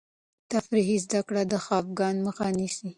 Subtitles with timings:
[0.53, 2.89] تفریحي زده کړه د خفګان مخه نیسي.